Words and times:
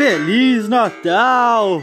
Feliz 0.00 0.66
Natal! 0.66 1.78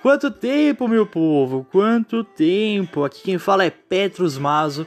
Quanto 0.00 0.30
tempo, 0.30 0.86
meu 0.86 1.04
povo? 1.04 1.66
Quanto 1.72 2.22
tempo? 2.22 3.02
Aqui 3.02 3.20
quem 3.24 3.36
fala 3.36 3.64
é 3.64 3.70
Petrus 3.70 4.38
Mazo. 4.38 4.86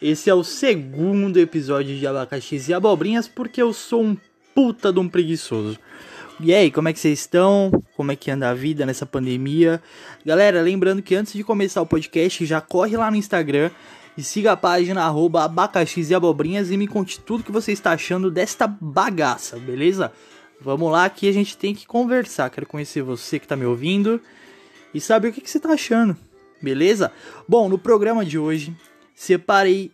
Esse 0.00 0.30
é 0.30 0.34
o 0.34 0.42
segundo 0.42 1.38
episódio 1.38 1.94
de 1.94 2.06
Abacaxis 2.06 2.70
e 2.70 2.72
Abobrinhas 2.72 3.28
porque 3.28 3.60
eu 3.60 3.74
sou 3.74 4.02
um 4.02 4.16
puta 4.54 4.90
de 4.90 4.98
um 4.98 5.06
preguiçoso. 5.06 5.78
E 6.40 6.54
aí, 6.54 6.70
como 6.70 6.88
é 6.88 6.94
que 6.94 6.98
vocês 6.98 7.18
estão? 7.18 7.70
Como 7.94 8.10
é 8.12 8.16
que 8.16 8.30
anda 8.30 8.48
a 8.48 8.54
vida 8.54 8.86
nessa 8.86 9.04
pandemia? 9.04 9.78
Galera, 10.24 10.62
lembrando 10.62 11.02
que 11.02 11.14
antes 11.14 11.34
de 11.34 11.44
começar 11.44 11.82
o 11.82 11.86
podcast, 11.86 12.46
já 12.46 12.62
corre 12.62 12.96
lá 12.96 13.10
no 13.10 13.18
Instagram 13.18 13.70
e 14.16 14.22
siga 14.22 14.52
a 14.52 14.56
página 14.56 15.04
arroba 15.04 15.44
abacaxis 15.44 16.10
e 16.10 16.14
abobrinhas 16.14 16.70
e 16.70 16.76
me 16.76 16.86
conte 16.86 17.20
tudo 17.20 17.44
que 17.44 17.52
você 17.52 17.72
está 17.72 17.92
achando 17.92 18.30
desta 18.30 18.66
bagaça, 18.66 19.58
beleza? 19.58 20.12
Vamos 20.60 20.92
lá 20.92 21.08
que 21.08 21.28
a 21.28 21.32
gente 21.32 21.56
tem 21.56 21.74
que 21.74 21.86
conversar. 21.86 22.50
Quero 22.50 22.66
conhecer 22.66 23.02
você 23.02 23.38
que 23.38 23.44
está 23.44 23.56
me 23.56 23.64
ouvindo 23.64 24.20
e 24.94 25.00
saber 25.00 25.28
o 25.28 25.32
que, 25.32 25.40
que 25.40 25.50
você 25.50 25.58
está 25.58 25.70
achando, 25.70 26.16
beleza? 26.60 27.10
Bom, 27.48 27.68
no 27.68 27.78
programa 27.78 28.24
de 28.24 28.38
hoje, 28.38 28.76
separei 29.14 29.90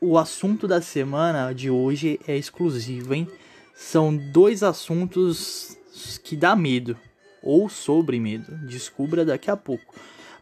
o 0.00 0.16
assunto 0.16 0.66
da 0.66 0.80
semana 0.80 1.52
de 1.52 1.70
hoje 1.70 2.18
é 2.26 2.36
exclusivo, 2.36 3.14
hein? 3.14 3.28
São 3.74 4.16
dois 4.16 4.62
assuntos 4.62 5.76
que 6.24 6.36
dá 6.36 6.56
medo 6.56 6.96
ou 7.42 7.68
sobre 7.68 8.18
medo. 8.18 8.56
Descubra 8.66 9.24
daqui 9.24 9.50
a 9.50 9.56
pouco. 9.56 9.94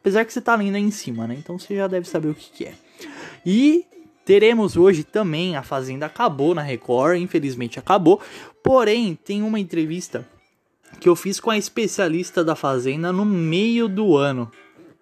Apesar 0.07 0.25
que 0.25 0.33
você 0.33 0.41
tá 0.41 0.55
lendo 0.55 0.77
aí 0.77 0.83
em 0.83 0.91
cima, 0.93 1.27
né? 1.27 1.35
Então 1.37 1.59
você 1.59 1.75
já 1.75 1.89
deve 1.89 2.09
saber 2.09 2.29
o 2.29 2.35
que, 2.35 2.49
que 2.53 2.65
é. 2.65 2.75
E 3.45 3.85
teremos 4.25 4.77
hoje 4.77 5.03
também 5.03 5.57
a 5.57 5.65
Fazenda 5.65 6.07
acabou 6.07 6.55
na 6.55 6.63
Record, 6.63 7.19
infelizmente 7.19 7.81
acabou. 7.81 8.21
Porém, 8.63 9.17
tem 9.17 9.43
uma 9.43 9.59
entrevista 9.59 10.25
que 11.01 11.09
eu 11.09 11.17
fiz 11.17 11.41
com 11.41 11.51
a 11.51 11.59
especialista 11.59 12.45
da 12.45 12.55
Fazenda 12.55 13.13
no 13.13 13.25
meio 13.25 13.89
do 13.89 14.17
ano. 14.17 14.49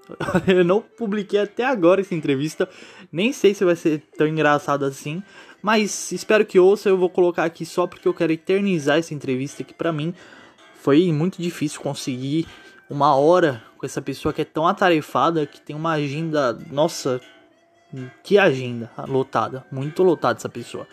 Eu 0.48 0.64
não 0.64 0.80
publiquei 0.80 1.38
até 1.38 1.66
agora 1.66 2.00
essa 2.00 2.14
entrevista, 2.14 2.66
nem 3.12 3.30
sei 3.30 3.52
se 3.52 3.62
vai 3.62 3.77
ser 3.77 4.02
tão 4.16 4.27
engraçado 4.27 4.86
assim, 4.86 5.22
mas 5.60 6.12
espero 6.12 6.47
que 6.47 6.58
ouça. 6.58 6.88
Eu 6.88 6.97
vou 6.97 7.10
colocar 7.10 7.44
aqui 7.44 7.66
só 7.66 7.86
porque 7.86 8.08
eu 8.08 8.14
quero 8.14 8.32
eternizar 8.32 8.97
essa 8.97 9.12
entrevista 9.12 9.62
que 9.62 9.75
para 9.75 9.92
mim 9.92 10.14
foi 10.80 11.12
muito 11.12 11.42
difícil 11.42 11.82
conseguir 11.82 12.47
uma 12.88 13.14
hora 13.14 13.62
com 13.84 13.86
essa 13.86 14.00
pessoa 14.00 14.32
que 14.32 14.40
é 14.40 14.44
tão 14.46 14.66
atarefada, 14.66 15.44
que 15.44 15.60
tem 15.60 15.77
uma 15.77 15.92
agenda, 15.92 16.58
nossa, 16.70 17.20
que 18.22 18.38
agenda 18.38 18.91
lotada, 19.06 19.66
muito 19.70 20.02
lotada 20.02 20.38
essa 20.38 20.48
pessoa. 20.48 20.88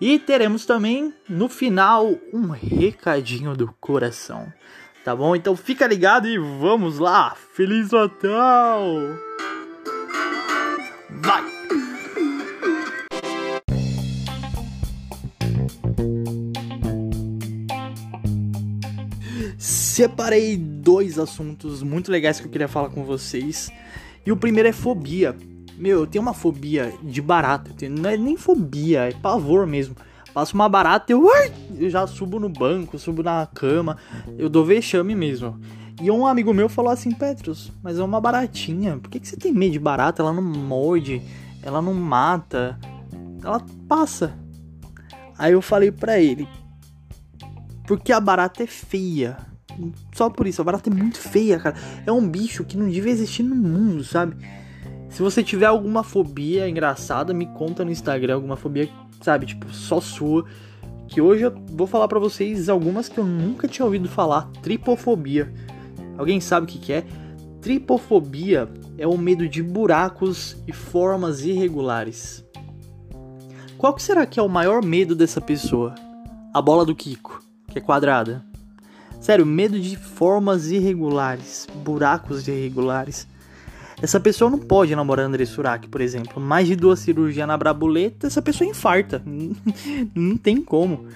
E 0.00 0.18
teremos 0.18 0.66
também 0.66 1.14
no 1.28 1.48
final 1.48 2.12
um 2.32 2.48
recadinho 2.48 3.54
do 3.56 3.72
coração. 3.80 4.52
Tá 5.04 5.14
bom? 5.14 5.36
Então 5.36 5.54
fica 5.54 5.86
ligado 5.86 6.26
e 6.26 6.36
vamos 6.36 6.98
lá! 6.98 7.36
Feliz 7.54 7.92
Natal! 7.92 8.84
Vai! 11.10 11.53
Separei 19.94 20.56
dois 20.56 21.20
assuntos 21.20 21.80
muito 21.80 22.10
legais 22.10 22.40
que 22.40 22.46
eu 22.48 22.50
queria 22.50 22.66
falar 22.66 22.88
com 22.88 23.04
vocês. 23.04 23.70
E 24.26 24.32
o 24.32 24.36
primeiro 24.36 24.68
é 24.68 24.72
fobia. 24.72 25.36
Meu, 25.78 26.00
eu 26.00 26.06
tenho 26.08 26.20
uma 26.20 26.34
fobia 26.34 26.92
de 27.00 27.22
barata. 27.22 27.70
Tenho, 27.78 27.94
não 27.94 28.10
é 28.10 28.16
nem 28.16 28.36
fobia, 28.36 29.08
é 29.08 29.12
pavor 29.12 29.68
mesmo. 29.68 29.94
Passo 30.32 30.56
uma 30.56 30.68
barata, 30.68 31.12
eu, 31.12 31.28
eu 31.78 31.88
já 31.88 32.08
subo 32.08 32.40
no 32.40 32.48
banco, 32.48 32.98
subo 32.98 33.22
na 33.22 33.46
cama. 33.46 33.96
Eu 34.36 34.48
dou 34.48 34.64
vexame 34.64 35.14
mesmo. 35.14 35.60
E 36.02 36.10
um 36.10 36.26
amigo 36.26 36.52
meu 36.52 36.68
falou 36.68 36.90
assim: 36.90 37.12
Petrus, 37.12 37.70
mas 37.80 37.96
é 37.96 38.02
uma 38.02 38.20
baratinha. 38.20 38.98
Por 38.98 39.08
que, 39.08 39.20
que 39.20 39.28
você 39.28 39.36
tem 39.36 39.52
medo 39.52 39.74
de 39.74 39.78
barata? 39.78 40.22
Ela 40.22 40.32
não 40.32 40.42
morde, 40.42 41.22
ela 41.62 41.80
não 41.80 41.94
mata, 41.94 42.80
ela 43.44 43.64
passa. 43.88 44.36
Aí 45.38 45.52
eu 45.52 45.62
falei 45.62 45.92
pra 45.92 46.18
ele: 46.18 46.48
Porque 47.86 48.12
a 48.12 48.18
barata 48.18 48.64
é 48.64 48.66
feia. 48.66 49.53
Só 50.12 50.30
por 50.30 50.46
isso, 50.46 50.60
a 50.60 50.64
barata 50.64 50.90
é 50.90 50.94
muito 50.94 51.18
feia, 51.18 51.58
cara. 51.58 51.76
É 52.06 52.12
um 52.12 52.28
bicho 52.28 52.64
que 52.64 52.76
não 52.76 52.88
devia 52.88 53.12
existir 53.12 53.42
no 53.42 53.54
mundo, 53.54 54.04
sabe? 54.04 54.36
Se 55.08 55.22
você 55.22 55.42
tiver 55.42 55.66
alguma 55.66 56.02
fobia 56.02 56.68
engraçada, 56.68 57.32
me 57.32 57.46
conta 57.46 57.84
no 57.84 57.90
Instagram 57.90 58.34
alguma 58.34 58.56
fobia, 58.56 58.88
sabe, 59.20 59.46
tipo, 59.46 59.72
só 59.72 60.00
sua. 60.00 60.44
Que 61.06 61.20
hoje 61.20 61.44
eu 61.44 61.54
vou 61.70 61.86
falar 61.86 62.08
para 62.08 62.18
vocês 62.18 62.68
algumas 62.68 63.08
que 63.08 63.18
eu 63.18 63.24
nunca 63.24 63.68
tinha 63.68 63.84
ouvido 63.84 64.08
falar. 64.08 64.50
Tripofobia. 64.62 65.52
Alguém 66.18 66.40
sabe 66.40 66.64
o 66.64 66.68
que, 66.68 66.78
que 66.78 66.92
é? 66.92 67.04
Tripofobia 67.60 68.68
é 68.98 69.06
o 69.06 69.16
medo 69.16 69.48
de 69.48 69.62
buracos 69.62 70.56
e 70.66 70.72
formas 70.72 71.44
irregulares. 71.44 72.44
Qual 73.78 73.92
que 73.94 74.02
será 74.02 74.24
que 74.26 74.40
é 74.40 74.42
o 74.42 74.48
maior 74.48 74.84
medo 74.84 75.14
dessa 75.14 75.40
pessoa? 75.40 75.94
A 76.52 76.62
bola 76.62 76.84
do 76.84 76.94
Kiko, 76.94 77.42
que 77.68 77.78
é 77.78 77.80
quadrada. 77.80 78.44
Sério, 79.24 79.46
medo 79.46 79.80
de 79.80 79.96
formas 79.96 80.70
irregulares, 80.70 81.66
buracos 81.76 82.46
irregulares. 82.46 83.26
Essa 84.02 84.20
pessoa 84.20 84.50
não 84.50 84.58
pode 84.58 84.94
namorar 84.94 85.24
André 85.24 85.46
Surak, 85.46 85.88
por 85.88 86.02
exemplo. 86.02 86.38
Mais 86.38 86.68
de 86.68 86.76
duas 86.76 86.98
cirurgias 86.98 87.48
na 87.48 87.56
brabuleta, 87.56 88.26
essa 88.26 88.42
pessoa 88.42 88.68
infarta. 88.68 89.22
não 90.14 90.36
tem 90.36 90.60
como. 90.60 91.06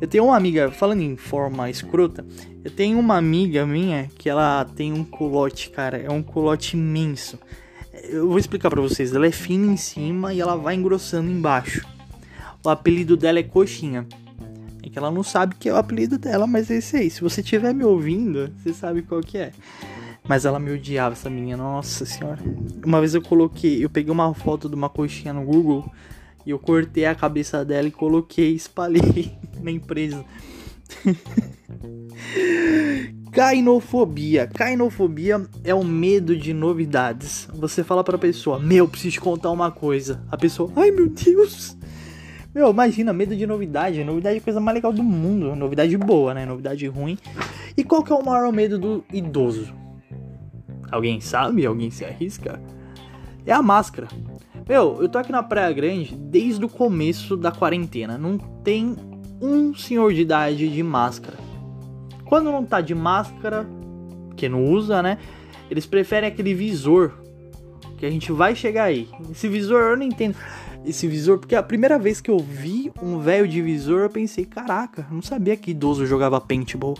Eu 0.00 0.06
tenho 0.06 0.26
uma 0.26 0.36
amiga, 0.36 0.70
falando 0.70 1.00
em 1.00 1.16
forma 1.16 1.68
escrota, 1.68 2.24
eu 2.64 2.70
tenho 2.70 3.00
uma 3.00 3.16
amiga 3.16 3.66
minha 3.66 4.08
que 4.16 4.30
ela 4.30 4.64
tem 4.64 4.92
um 4.92 5.02
culote, 5.02 5.70
cara, 5.70 5.98
é 5.98 6.08
um 6.08 6.22
culote 6.22 6.76
imenso. 6.76 7.36
Eu 7.92 8.28
vou 8.28 8.38
explicar 8.38 8.70
para 8.70 8.80
vocês, 8.80 9.12
ela 9.12 9.26
é 9.26 9.32
fina 9.32 9.72
em 9.72 9.76
cima 9.76 10.32
e 10.32 10.40
ela 10.40 10.54
vai 10.54 10.76
engrossando 10.76 11.28
embaixo. 11.28 11.84
O 12.64 12.68
apelido 12.68 13.16
dela 13.16 13.40
é 13.40 13.42
Coxinha. 13.42 14.06
Que 14.96 14.98
ela 14.98 15.10
não 15.10 15.22
sabe 15.22 15.54
que 15.56 15.68
é 15.68 15.74
o 15.74 15.76
apelido 15.76 16.16
dela, 16.16 16.46
mas 16.46 16.70
é 16.70 16.76
esse 16.76 16.96
aí. 16.96 17.10
Se 17.10 17.20
você 17.20 17.42
estiver 17.42 17.74
me 17.74 17.84
ouvindo, 17.84 18.50
você 18.56 18.72
sabe 18.72 19.02
qual 19.02 19.20
que 19.20 19.36
é. 19.36 19.52
Mas 20.26 20.46
ela 20.46 20.58
me 20.58 20.72
odiava, 20.72 21.12
essa 21.12 21.28
menina, 21.28 21.58
nossa 21.58 22.06
senhora. 22.06 22.40
Uma 22.82 23.00
vez 23.00 23.14
eu 23.14 23.20
coloquei, 23.20 23.84
eu 23.84 23.90
peguei 23.90 24.10
uma 24.10 24.32
foto 24.32 24.70
de 24.70 24.74
uma 24.74 24.88
coxinha 24.88 25.34
no 25.34 25.44
Google 25.44 25.92
e 26.46 26.50
eu 26.50 26.58
cortei 26.58 27.04
a 27.04 27.14
cabeça 27.14 27.62
dela 27.62 27.86
e 27.86 27.90
coloquei, 27.90 28.54
espalhei 28.54 29.36
na 29.60 29.70
empresa. 29.70 30.24
Cainofobia. 33.32 34.46
Cainofobia 34.46 35.46
é 35.62 35.74
o 35.74 35.84
medo 35.84 36.34
de 36.34 36.54
novidades. 36.54 37.46
Você 37.52 37.84
fala 37.84 38.02
pra 38.02 38.16
pessoa, 38.16 38.58
meu, 38.58 38.88
preciso 38.88 39.12
te 39.12 39.20
contar 39.20 39.50
uma 39.50 39.70
coisa. 39.70 40.22
A 40.32 40.38
pessoa, 40.38 40.72
ai 40.74 40.90
meu 40.90 41.10
Deus. 41.10 41.75
Meu, 42.56 42.70
imagina, 42.70 43.12
medo 43.12 43.36
de 43.36 43.46
novidade. 43.46 44.02
Novidade 44.02 44.36
é 44.36 44.38
a 44.38 44.42
coisa 44.42 44.58
mais 44.58 44.76
legal 44.76 44.90
do 44.90 45.02
mundo. 45.02 45.54
Novidade 45.54 45.94
boa, 45.98 46.32
né? 46.32 46.46
Novidade 46.46 46.86
ruim. 46.86 47.18
E 47.76 47.84
qual 47.84 48.02
que 48.02 48.10
é 48.10 48.14
o 48.14 48.24
maior 48.24 48.50
medo 48.50 48.78
do 48.78 49.04
idoso? 49.12 49.74
Alguém 50.90 51.20
sabe? 51.20 51.66
Alguém 51.66 51.90
se 51.90 52.02
arrisca? 52.02 52.58
É 53.44 53.52
a 53.52 53.60
máscara. 53.60 54.08
Meu, 54.66 55.02
eu 55.02 55.08
tô 55.10 55.18
aqui 55.18 55.30
na 55.30 55.42
Praia 55.42 55.70
Grande 55.70 56.16
desde 56.16 56.64
o 56.64 56.68
começo 56.70 57.36
da 57.36 57.52
quarentena. 57.52 58.16
Não 58.16 58.38
tem 58.38 58.96
um 59.38 59.74
senhor 59.74 60.14
de 60.14 60.22
idade 60.22 60.66
de 60.66 60.82
máscara. 60.82 61.36
Quando 62.24 62.50
não 62.50 62.64
tá 62.64 62.80
de 62.80 62.94
máscara, 62.94 63.66
que 64.34 64.48
não 64.48 64.64
usa, 64.64 65.02
né? 65.02 65.18
Eles 65.70 65.84
preferem 65.84 66.30
aquele 66.30 66.54
visor. 66.54 67.12
Que 67.98 68.06
a 68.06 68.10
gente 68.10 68.32
vai 68.32 68.56
chegar 68.56 68.84
aí. 68.84 69.10
Esse 69.30 69.46
visor 69.46 69.90
eu 69.90 69.96
não 69.98 70.04
entendo. 70.04 70.36
Esse 70.84 71.06
visor, 71.08 71.38
porque 71.38 71.54
a 71.54 71.62
primeira 71.62 71.98
vez 71.98 72.20
que 72.20 72.30
eu 72.30 72.38
vi 72.38 72.92
um 73.02 73.18
velho 73.18 73.48
de 73.48 73.60
visor, 73.60 74.02
eu 74.02 74.10
pensei, 74.10 74.44
caraca, 74.44 75.06
não 75.10 75.22
sabia 75.22 75.56
que 75.56 75.72
idoso 75.72 76.06
jogava 76.06 76.40
paintball. 76.40 76.96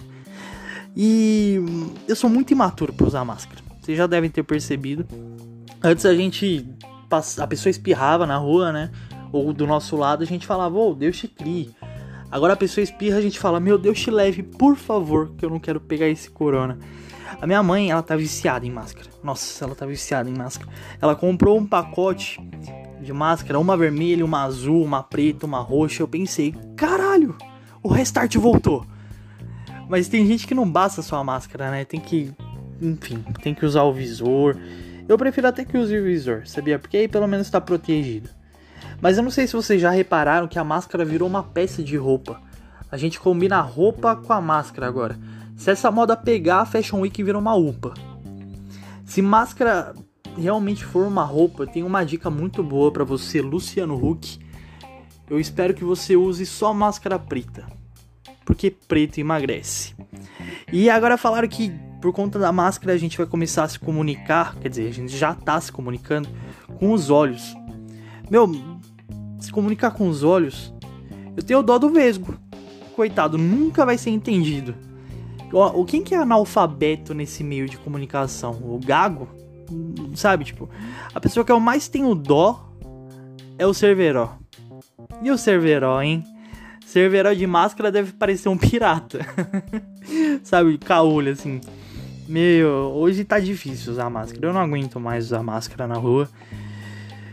E 0.97 1.61
eu 2.09 2.17
sou 2.17 2.31
muito 2.31 2.53
imaturo 2.53 2.93
para 2.93 3.07
usar 3.07 3.25
máscara. 3.25 3.61
Vocês 3.81 3.99
já 3.99 4.07
devem 4.07 4.31
ter 4.31 4.43
percebido. 4.43 5.07
Antes 5.83 6.07
a 6.07 6.15
gente. 6.15 6.69
A 7.39 7.47
pessoa 7.47 7.71
espirrava 7.71 8.27
na 8.27 8.37
rua, 8.37 8.73
né? 8.73 8.91
Ou 9.31 9.53
do 9.53 9.67
nosso 9.67 9.95
lado 9.95 10.25
a 10.25 10.27
gente 10.27 10.47
falava, 10.47 10.75
ô, 10.77 10.91
oh, 10.91 10.95
Deus 10.95 11.17
te 11.17 11.29
crie. 11.29 11.71
Agora 12.31 12.55
a 12.55 12.57
pessoa 12.57 12.83
espirra, 12.83 13.19
a 13.19 13.21
gente 13.21 13.39
fala, 13.39 13.61
meu 13.61 13.79
Deus 13.79 14.01
te 14.01 14.11
leve, 14.11 14.43
por 14.43 14.75
favor, 14.75 15.31
que 15.37 15.45
eu 15.45 15.51
não 15.51 15.61
quero 15.61 15.81
pegar 15.81 16.09
esse 16.09 16.29
corona. 16.29 16.79
A 17.41 17.47
minha 17.47 17.63
mãe, 17.63 17.91
ela 17.91 18.03
tá 18.03 18.17
viciada 18.17 18.67
em 18.67 18.71
máscara. 18.71 19.09
Nossa, 19.23 19.65
ela 19.65 19.75
tá 19.75 19.87
viciada 19.87 20.29
em 20.29 20.35
máscara. 20.35 20.71
Ela 21.01 21.15
comprou 21.15 21.57
um 21.57 21.67
pacote 21.67 22.41
de 23.07 23.13
máscara, 23.13 23.59
uma 23.59 23.77
vermelha, 23.77 24.25
uma 24.25 24.43
azul, 24.43 24.83
uma 24.83 25.03
preta, 25.03 25.47
uma 25.47 25.61
roxa. 25.61 26.03
Eu 26.03 26.09
pensei, 26.09 26.55
caralho, 26.77 27.37
o 27.83 27.89
restart 27.89 28.35
voltou. 28.37 28.85
Mas 29.89 30.09
tem 30.09 30.27
gente 30.27 30.47
que 30.47 30.55
não 30.55 30.71
basta 30.71 31.01
só 31.01 31.17
a 31.17 31.25
máscara, 31.25 31.71
né? 31.71 31.85
Tem 31.85 32.01
que 32.01 32.35
enfim, 32.81 33.25
tem 33.43 33.55
que 33.55 33.65
usar 33.65 33.83
o 33.83 33.93
visor. 33.93 34.57
Eu 35.09 35.17
prefiro 35.17 35.49
até 35.49 35.65
que 35.65 35.79
use 35.79 35.97
o 35.97 36.05
visor, 36.05 36.47
sabia? 36.47 36.79
Porque 36.79 36.97
aí 36.97 37.09
pelo 37.09 37.27
menos 37.27 37.47
está 37.47 37.61
protegido. 37.61 38.29
Mas 39.01 39.17
eu 39.17 39.23
não 39.23 39.31
sei 39.31 39.47
se 39.47 39.55
vocês 39.55 39.81
já 39.81 39.91
repararam 39.91 40.49
que 40.49 40.59
a 40.59 40.65
máscara 40.65 41.05
virou 41.05 41.29
uma 41.29 41.43
peça 41.43 41.83
de 41.83 41.97
roupa. 41.97 42.41
A 42.91 42.97
gente 42.97 43.21
combina 43.21 43.59
a 43.59 43.63
roupa 43.63 44.17
com 44.17 44.33
a 44.33 44.41
máscara 44.41 44.87
agora. 44.87 45.19
Se 45.57 45.71
essa 45.71 45.91
moda 45.91 46.17
pegar, 46.17 46.61
a 46.61 46.67
Fashion 46.67 47.01
Week 47.01 47.23
vira 47.23 47.39
uma 47.39 47.55
UPA. 47.55 47.95
Se 49.05 49.23
máscara 49.23 49.95
realmente 50.37 50.85
for 50.85 51.07
uma 51.07 51.25
roupa, 51.25 51.67
tem 51.67 51.83
uma 51.83 52.05
dica 52.05 52.31
muito 52.31 52.63
boa 52.63 52.93
para 52.93 53.05
você, 53.05 53.41
Luciano 53.41 53.95
Huck. 53.95 54.39
Eu 55.29 55.41
espero 55.41 55.75
que 55.75 55.85
você 55.85 56.17
use 56.17 56.47
só 56.47 56.73
máscara 56.73 57.19
preta, 57.19 57.67
porque 58.45 58.71
preto 58.71 59.19
emagrece. 59.19 59.95
E 60.73 60.89
agora 60.89 61.17
falaram 61.17 61.49
que 61.49 61.73
por 62.01 62.13
conta 62.13 62.39
da 62.39 62.53
máscara 62.53 62.93
a 62.93 62.99
gente 62.99 63.17
vai 63.17 63.27
começar 63.27 63.65
a 63.65 63.69
se 63.69 63.79
comunicar, 63.79 64.55
quer 64.57 64.69
dizer, 64.69 64.89
a 64.89 64.93
gente 64.93 65.17
já 65.17 65.35
tá 65.35 65.61
se 65.61 65.73
comunicando 65.73 66.29
com 66.79 66.93
os 66.93 67.11
olhos. 67.11 67.55
Meu, 68.31 68.49
se 69.41 69.51
comunicar 69.51 69.93
com 69.93 70.09
os 70.09 70.23
olhos, 70.23 70.73
eu 71.37 71.43
tenho 71.43 71.63
dó 71.63 71.79
do 71.79 71.91
vesgo. 71.91 72.37
Coitado, 72.95 73.37
nunca 73.37 73.85
vai 73.85 73.99
ser 73.99 74.11
entendido. 74.11 74.75
O 75.53 75.85
quem 75.85 76.03
que 76.03 76.15
é 76.15 76.19
analfabeto 76.19 77.15
nesse 77.15 77.43
meio 77.43 77.69
de 77.69 77.79
comunicação? 77.79 78.53
O 78.63 78.79
gago? 78.79 79.29
Sabe, 80.15 80.45
tipo, 80.45 80.69
a 81.15 81.21
pessoa 81.21 81.45
que 81.45 81.53
eu 81.53 81.61
mais 81.61 81.89
tenho 81.89 82.15
dó 82.15 82.73
é 83.59 83.67
o 83.67 83.75
Cerveró. 83.75 84.37
E 85.23 85.31
o 85.31 85.39
Cerveró, 85.39 86.01
hein? 86.01 86.25
Cerveró 86.85 87.33
de 87.33 87.47
máscara 87.47 87.91
deve 87.91 88.13
parecer 88.13 88.49
um 88.49 88.57
pirata. 88.57 89.21
Sabe, 90.43 90.79
caolho 90.79 91.33
assim. 91.33 91.61
Meu, 92.29 92.93
hoje 92.95 93.25
tá 93.25 93.39
difícil 93.39 93.93
usar 93.93 94.11
máscara. 94.11 94.47
Eu 94.47 94.53
não 94.53 94.61
aguento 94.61 94.99
mais 94.99 95.27
usar 95.27 95.43
máscara 95.43 95.87
na 95.87 95.97
rua. 95.97 96.29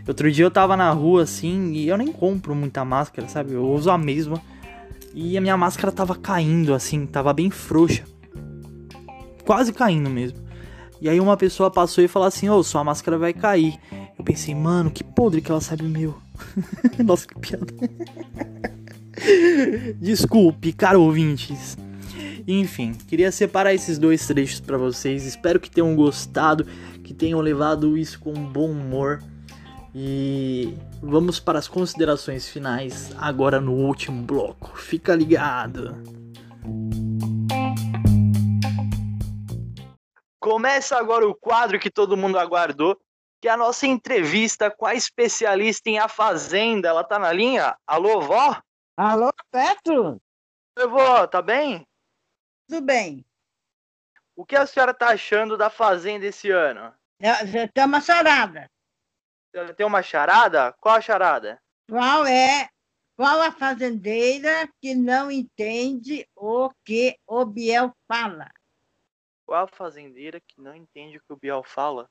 Outro 0.07 0.31
dia 0.31 0.45
eu 0.45 0.51
tava 0.51 0.75
na 0.75 0.91
rua 0.91 1.23
assim 1.23 1.71
e 1.71 1.87
eu 1.87 1.97
nem 1.97 2.11
compro 2.11 2.53
muita 2.53 2.83
máscara, 2.83 3.27
sabe? 3.27 3.53
Eu 3.53 3.65
uso 3.69 3.89
a 3.89 3.97
mesma. 3.97 4.41
E 5.13 5.37
a 5.37 5.41
minha 5.41 5.55
máscara 5.55 5.91
tava 5.91 6.15
caindo 6.15 6.73
assim, 6.73 7.05
tava 7.05 7.31
bem 7.31 7.49
frouxa. 7.49 8.03
Quase 9.45 9.71
caindo 9.71 10.09
mesmo. 10.09 10.42
E 11.03 11.09
aí 11.09 11.19
uma 11.19 11.35
pessoa 11.35 11.69
passou 11.69 12.01
e 12.01 12.07
falou 12.07 12.25
assim: 12.25 12.47
Ô, 12.47 12.55
oh, 12.55 12.63
sua 12.63 12.81
máscara 12.81 13.17
vai 13.17 13.33
cair. 13.33 13.77
Eu 14.17 14.23
pensei, 14.23 14.55
mano, 14.55 14.89
que 14.89 15.03
podre 15.03 15.41
que 15.41 15.51
ela 15.51 15.59
sabe 15.59 15.83
o 15.83 15.89
meu. 15.89 16.17
Nossa, 17.03 17.27
que 17.27 17.37
piada. 17.37 17.73
Desculpe, 19.99 20.71
caro 20.71 21.01
ouvintes. 21.01 21.77
Enfim, 22.47 22.93
queria 23.05 23.33
separar 23.33 23.73
esses 23.73 23.97
dois 23.97 24.25
trechos 24.25 24.61
para 24.61 24.77
vocês. 24.77 25.25
Espero 25.25 25.59
que 25.59 25.69
tenham 25.69 25.93
gostado, 25.93 26.65
que 27.03 27.13
tenham 27.13 27.41
levado 27.41 27.97
isso 27.97 28.17
com 28.21 28.31
bom 28.33 28.71
humor. 28.71 29.21
E 29.93 30.73
vamos 31.01 31.37
para 31.37 31.59
as 31.59 31.67
considerações 31.67 32.47
finais 32.47 33.11
agora 33.17 33.59
no 33.59 33.73
último 33.73 34.23
bloco. 34.23 34.71
Fica 34.79 35.13
ligado. 35.13 36.22
Começa 40.43 40.97
agora 40.97 41.25
o 41.25 41.33
quadro 41.33 41.79
que 41.79 41.89
todo 41.89 42.17
mundo 42.17 42.37
aguardou, 42.37 42.99
que 43.41 43.47
é 43.47 43.51
a 43.51 43.55
nossa 43.55 43.87
entrevista 43.87 44.69
com 44.69 44.85
a 44.85 44.93
especialista 44.93 45.89
em 45.89 45.99
A 45.99 46.09
Fazenda. 46.09 46.89
Ela 46.89 47.01
tá 47.01 47.17
na 47.17 47.31
linha? 47.31 47.77
Alô, 47.87 48.19
vó? 48.19 48.61
Alô, 48.97 49.31
Petro? 49.49 50.21
Oi, 50.77 50.87
vó, 50.89 51.25
tá 51.27 51.41
bem? 51.41 51.87
Tudo 52.67 52.85
bem. 52.85 53.25
O 54.35 54.45
que 54.45 54.57
a 54.57 54.65
senhora 54.65 54.93
tá 54.93 55.11
achando 55.11 55.55
da 55.55 55.69
Fazenda 55.69 56.25
esse 56.25 56.51
ano? 56.51 56.93
É, 57.21 57.65
tem 57.67 57.85
uma 57.85 58.01
charada. 58.01 58.69
Tem 59.77 59.85
uma 59.85 60.03
charada? 60.03 60.73
Qual 60.73 60.95
a 60.95 60.99
charada? 60.99 61.57
Qual 61.89 62.25
é 62.25 62.67
qual 63.15 63.41
a 63.41 63.51
fazendeira 63.53 64.67
que 64.81 64.93
não 64.93 65.31
entende 65.31 66.27
o 66.35 66.69
que 66.83 67.17
o 67.25 67.45
Biel 67.45 67.95
fala? 68.11 68.51
Qual 69.45 69.63
a 69.63 69.67
fazendeira 69.67 70.39
que 70.39 70.61
não 70.61 70.75
entende 70.75 71.17
o 71.17 71.21
que 71.21 71.33
o 71.33 71.37
Biel 71.37 71.63
fala? 71.63 72.07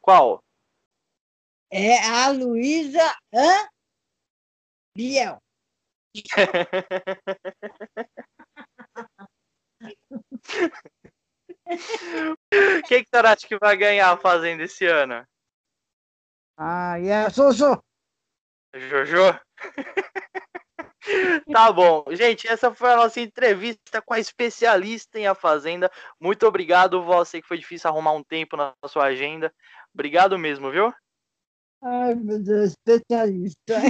Qual? 0.00 0.42
É 1.70 1.98
a 1.98 2.30
Luísa 2.30 3.14
Hã? 3.32 3.68
Biel. 4.96 5.40
Quem 12.86 13.04
que 13.04 13.10
você 13.10 13.16
acha 13.16 13.46
que 13.46 13.58
vai 13.58 13.76
ganhar 13.76 14.12
a 14.12 14.16
Fazenda 14.16 14.62
esse 14.62 14.86
ano? 14.86 15.26
Ah, 16.56 16.98
e 16.98 17.08
é 17.08 17.24
a 17.24 17.28
Jojo. 17.28 17.84
Jojo? 18.74 19.38
Tá 21.56 21.72
bom. 21.72 22.04
Gente, 22.10 22.46
essa 22.46 22.70
foi 22.74 22.92
a 22.92 22.96
nossa 22.96 23.18
entrevista 23.18 24.02
com 24.02 24.12
a 24.12 24.20
especialista 24.20 25.18
em 25.18 25.26
A 25.26 25.34
Fazenda. 25.34 25.90
Muito 26.20 26.46
obrigado, 26.46 27.02
você 27.02 27.40
que 27.40 27.48
foi 27.48 27.56
difícil 27.56 27.88
arrumar 27.88 28.12
um 28.12 28.22
tempo 28.22 28.58
na 28.58 28.74
sua 28.86 29.04
agenda. 29.04 29.50
Obrigado 29.94 30.38
mesmo, 30.38 30.70
viu? 30.70 30.92
Ai, 31.82 32.14
meu 32.14 32.38
Deus, 32.38 32.74
especialista. 32.74 33.80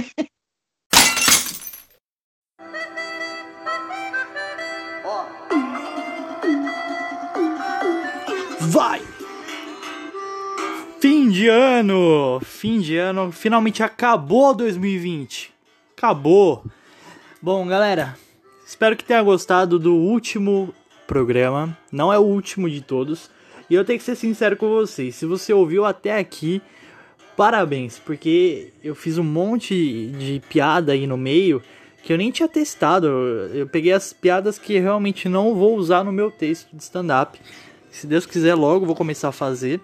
Vai! 8.61 9.01
Fim 11.01 11.29
de 11.29 11.49
ano! 11.49 12.39
Fim 12.45 12.79
de 12.79 12.95
ano, 12.95 13.29
finalmente 13.33 13.83
acabou 13.83 14.55
2020. 14.55 15.53
Acabou. 15.97 16.63
Bom, 17.47 17.65
galera, 17.65 18.17
espero 18.65 18.93
que 18.93 19.05
tenha 19.05 19.23
gostado 19.23 19.79
do 19.79 19.95
último 19.95 20.73
programa. 21.07 21.77
Não 21.89 22.11
é 22.11 22.19
o 22.19 22.21
último 22.21 22.69
de 22.69 22.81
todos. 22.81 23.29
E 23.69 23.73
eu 23.73 23.85
tenho 23.85 23.97
que 23.97 24.03
ser 24.03 24.17
sincero 24.17 24.57
com 24.57 24.67
vocês. 24.67 25.15
Se 25.15 25.25
você 25.25 25.53
ouviu 25.53 25.85
até 25.85 26.17
aqui, 26.19 26.61
parabéns, 27.37 27.99
porque 27.99 28.73
eu 28.83 28.93
fiz 28.93 29.17
um 29.17 29.23
monte 29.23 30.07
de 30.19 30.41
piada 30.49 30.91
aí 30.91 31.07
no 31.07 31.15
meio 31.15 31.63
que 32.03 32.11
eu 32.11 32.17
nem 32.17 32.31
tinha 32.31 32.49
testado. 32.49 33.07
Eu 33.07 33.65
peguei 33.65 33.93
as 33.93 34.11
piadas 34.11 34.59
que 34.59 34.77
realmente 34.77 35.29
não 35.29 35.55
vou 35.55 35.77
usar 35.77 36.03
no 36.03 36.11
meu 36.11 36.29
texto 36.29 36.67
de 36.75 36.83
stand-up. 36.83 37.39
Se 37.89 38.05
Deus 38.05 38.25
quiser, 38.25 38.55
logo 38.55 38.85
vou 38.85 38.93
começar 38.93 39.29
a 39.29 39.31
fazer. 39.31 39.79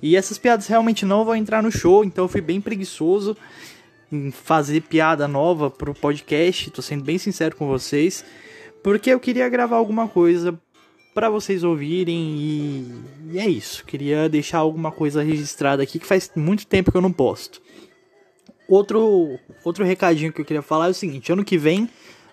E 0.00 0.14
essas 0.14 0.38
piadas 0.38 0.68
realmente 0.68 1.04
não 1.04 1.24
vão 1.24 1.34
entrar 1.34 1.64
no 1.64 1.72
show, 1.72 2.04
então 2.04 2.26
eu 2.26 2.28
fui 2.28 2.40
bem 2.40 2.60
preguiçoso 2.60 3.36
fazer 4.32 4.82
piada 4.82 5.26
nova 5.26 5.70
pro 5.70 5.94
podcast. 5.94 6.70
Tô 6.70 6.82
sendo 6.82 7.04
bem 7.04 7.18
sincero 7.18 7.56
com 7.56 7.66
vocês, 7.66 8.24
porque 8.82 9.10
eu 9.10 9.20
queria 9.20 9.48
gravar 9.48 9.76
alguma 9.76 10.08
coisa 10.08 10.58
para 11.14 11.28
vocês 11.28 11.62
ouvirem 11.62 12.16
e... 12.16 12.94
e 13.32 13.38
é 13.38 13.48
isso. 13.48 13.84
Queria 13.84 14.28
deixar 14.28 14.58
alguma 14.58 14.90
coisa 14.90 15.22
registrada 15.22 15.82
aqui 15.82 15.98
que 15.98 16.06
faz 16.06 16.30
muito 16.34 16.66
tempo 16.66 16.90
que 16.90 16.96
eu 16.96 17.02
não 17.02 17.12
posto. 17.12 17.60
Outro 18.68 19.38
outro 19.64 19.84
recadinho 19.84 20.32
que 20.32 20.40
eu 20.40 20.44
queria 20.44 20.62
falar 20.62 20.86
é 20.86 20.90
o 20.90 20.94
seguinte, 20.94 21.32
ano 21.32 21.44
que 21.44 21.58
vem 21.58 21.88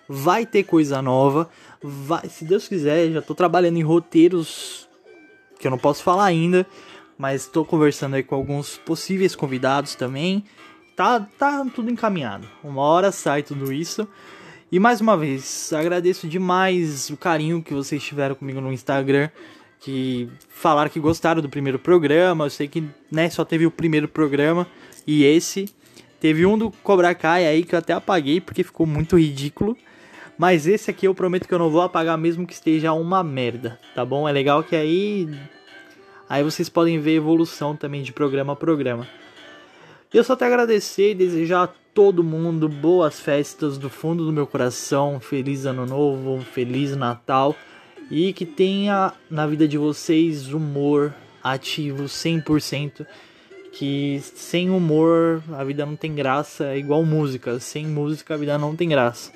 vai 0.08 0.44
ter 0.44 0.64
coisa 0.64 1.00
nova. 1.00 1.48
Vai, 1.82 2.28
se 2.28 2.44
Deus 2.44 2.66
quiser, 2.66 3.10
já 3.12 3.22
tô 3.22 3.34
trabalhando 3.34 3.76
em 3.76 3.82
roteiros 3.82 4.88
que 5.58 5.66
eu 5.66 5.70
não 5.70 5.78
posso 5.78 6.02
falar 6.02 6.24
ainda, 6.24 6.66
mas 7.18 7.42
estou 7.42 7.64
conversando 7.64 8.16
aí 8.16 8.22
com 8.22 8.34
alguns 8.34 8.78
possíveis 8.78 9.36
convidados 9.36 9.94
também. 9.94 10.44
Tá, 11.00 11.18
tá 11.38 11.66
tudo 11.74 11.90
encaminhado. 11.90 12.46
Uma 12.62 12.82
hora 12.82 13.10
sai 13.10 13.42
tudo 13.42 13.72
isso. 13.72 14.06
E 14.70 14.78
mais 14.78 15.00
uma 15.00 15.16
vez, 15.16 15.72
agradeço 15.72 16.28
demais 16.28 17.08
o 17.08 17.16
carinho 17.16 17.62
que 17.62 17.72
vocês 17.72 18.02
tiveram 18.02 18.34
comigo 18.34 18.60
no 18.60 18.70
Instagram, 18.70 19.30
que 19.80 20.28
falaram 20.50 20.90
que 20.90 21.00
gostaram 21.00 21.40
do 21.40 21.48
primeiro 21.48 21.78
programa. 21.78 22.44
Eu 22.44 22.50
sei 22.50 22.68
que 22.68 22.84
né, 23.10 23.30
só 23.30 23.46
teve 23.46 23.64
o 23.64 23.70
primeiro 23.70 24.08
programa 24.08 24.66
e 25.06 25.24
esse. 25.24 25.74
Teve 26.20 26.44
um 26.44 26.58
do 26.58 26.70
Cobra 26.70 27.14
Kai 27.14 27.46
aí 27.46 27.64
que 27.64 27.74
eu 27.74 27.78
até 27.78 27.94
apaguei 27.94 28.38
porque 28.38 28.62
ficou 28.62 28.84
muito 28.84 29.18
ridículo. 29.18 29.78
Mas 30.36 30.66
esse 30.66 30.90
aqui 30.90 31.06
eu 31.06 31.14
prometo 31.14 31.48
que 31.48 31.54
eu 31.54 31.58
não 31.58 31.70
vou 31.70 31.80
apagar 31.80 32.18
mesmo 32.18 32.46
que 32.46 32.52
esteja 32.52 32.92
uma 32.92 33.24
merda, 33.24 33.80
tá 33.94 34.04
bom? 34.04 34.28
É 34.28 34.32
legal 34.32 34.62
que 34.62 34.76
aí 34.76 35.26
aí 36.28 36.44
vocês 36.44 36.68
podem 36.68 37.00
ver 37.00 37.12
a 37.12 37.14
evolução 37.14 37.74
também 37.74 38.02
de 38.02 38.12
programa 38.12 38.52
a 38.52 38.56
programa. 38.56 39.08
Eu 40.12 40.24
só 40.24 40.34
te 40.34 40.42
agradecer 40.42 41.12
e 41.12 41.14
desejar 41.14 41.62
a 41.62 41.68
todo 41.68 42.24
mundo 42.24 42.68
boas 42.68 43.20
festas 43.20 43.78
do 43.78 43.88
fundo 43.88 44.24
do 44.24 44.32
meu 44.32 44.44
coração, 44.44 45.20
feliz 45.20 45.66
ano 45.66 45.86
novo, 45.86 46.40
feliz 46.40 46.96
Natal 46.96 47.54
e 48.10 48.32
que 48.32 48.44
tenha 48.44 49.12
na 49.30 49.46
vida 49.46 49.68
de 49.68 49.78
vocês 49.78 50.52
humor 50.52 51.14
ativo 51.40 52.04
100%, 52.04 53.06
que 53.72 54.20
sem 54.34 54.68
humor 54.68 55.44
a 55.52 55.62
vida 55.62 55.86
não 55.86 55.94
tem 55.94 56.12
graça, 56.12 56.66
é 56.66 56.78
igual 56.78 57.04
música, 57.04 57.60
sem 57.60 57.86
música 57.86 58.34
a 58.34 58.36
vida 58.36 58.58
não 58.58 58.74
tem 58.74 58.88
graça. 58.88 59.32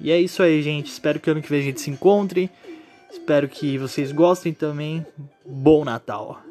E 0.00 0.10
é 0.10 0.18
isso 0.18 0.42
aí, 0.42 0.62
gente. 0.62 0.86
Espero 0.86 1.20
que 1.20 1.28
ano 1.28 1.42
que 1.42 1.50
vem 1.50 1.60
a 1.60 1.64
gente 1.64 1.80
se 1.82 1.90
encontre. 1.90 2.50
Espero 3.10 3.46
que 3.46 3.76
vocês 3.76 4.12
gostem 4.12 4.54
também. 4.54 5.04
Bom 5.44 5.84
Natal! 5.84 6.49